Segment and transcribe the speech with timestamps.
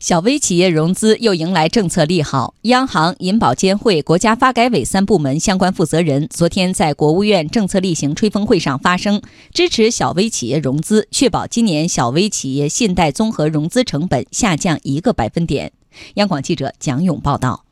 [0.00, 9.20] 小微企业融资又迎来政策利好，央行、银保监会、国家发改委三部门相关负责人昨天在国务院政策例行吹风会上发声，
[9.52, 15.70] 支持小微企业融资，确保今年小微企业信贷综合融资成本下降一个百分点。
[16.14, 17.66] 央广记者蒋勇报道。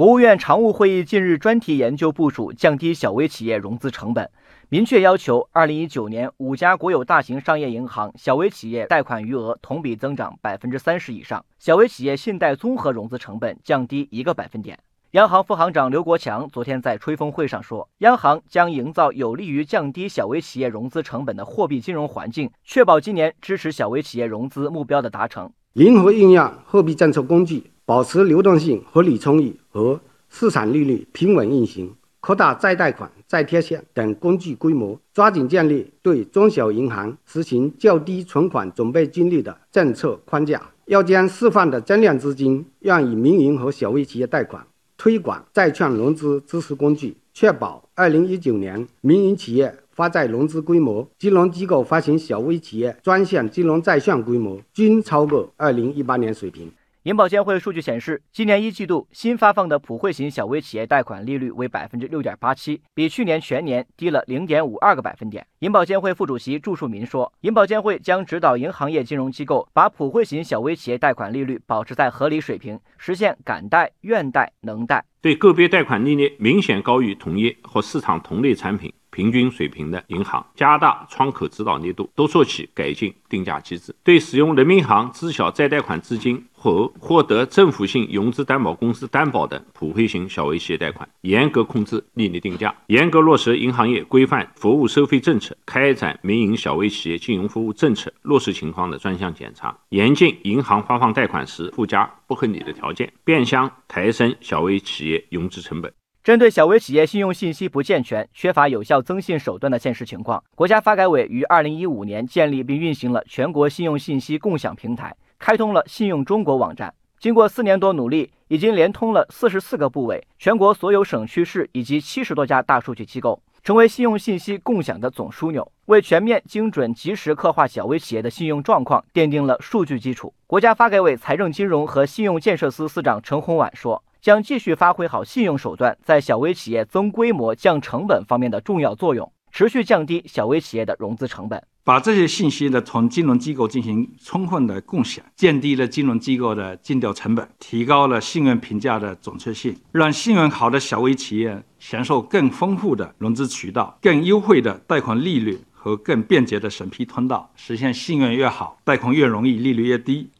[0.00, 4.30] 国务院常务会议近日专题研究部署降低小微企业融资成本。
[4.70, 14.78] 明确要求，二零一九年五家国有大型商业银行小微企业贷款余额同比增长百分之三十以上，小微企业信贷综合融资成本降低一个百分点。
[15.10, 25.52] 央行副行长刘国强昨天在吹风会上说，央行将营造有利于降低小微企业融资成本的货币金融环境，确保今年支持小微企业融资目标的达成。
[25.74, 31.92] 灵活运用货币政策工具，保持流动性合理充裕和市场利率平稳运行。
[32.20, 40.62] 扩大再贷款、再贴现等工具规模，抓紧建立对中小银行实行较低存款准备金率的政策框架。
[40.86, 44.64] 要将释放的增量资金用于民营和小微企业贷款，
[44.96, 56.70] 推广债券融资支持工具，确保2019年民营企业发债融资规模、金融机构发行小微企业专项金融债券规模均超过2018年水平。
[57.04, 65.46] 银保监会数据显示，今年一季度新发放的普惠型小微企业贷款利率为百分之六点八七，比去年全年低了零点五二个百分点。
[65.60, 75.02] 银保监会副主席祝树民说，银保监会将指导银行业金融机构把普惠型小微企业贷款利率保持在合理水平，实现敢贷、愿贷、能贷。
[75.22, 78.92] 对个别贷款利率明显高于同业或市场同类产品。
[79.12, 83.92] 平均水平的银行加大窗口指导力度，多做起改进定价机制。
[84.04, 105.90] 对使用人民银行知晓再贷款资金和获得政府性融资担保公司担保的普惠型小微企业贷款，严格控制利率定价，严格落实银行业规范服务收费政策，开展民营小微企业金融服务政策落实情况的专项检查，严禁银行发放贷款时附加不合理的条件，变相抬升小微企业融资成本。
[106.22, 116.94] 针对小微企业信用信息不健全、缺乏有效增信手段的现实情况，国家发改委于二零一五年建立并运行了全国信用信息共享平台，开通了信用中国网站。
[117.18, 130.32] 经过四年多努力，已经连通了四十四个部委、全国所有省区市以及七十多家大数据机构，成为信用信息共享的总枢纽，为全面、精准、及时刻画小微企业的信用状况奠定了数据基础。
[130.46, 134.04] 国家发改委财政金融和信用建设司司长陈洪晚说。
[134.20, 141.62] 将继续发挥好信用手段在小微企业增规模、降成本方面的重要作用，持续降低小微企业的融资成本。
[141.82, 160.30] 把这些信息呢，同金融机构进行充分的共享，降低了金融机构的尽调成本，提高了信用评价的准确性，让信用好的小微企业享受更丰富的融资渠道、更优惠的贷款利率和更便捷的审批通道，实现信用越好，贷款越容易，利率越低。